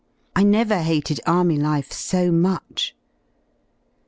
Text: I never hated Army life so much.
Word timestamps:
I 0.35 0.41
never 0.41 0.79
hated 0.81 1.19
Army 1.27 1.57
life 1.57 1.93
so 1.93 2.31
much. 2.31 2.95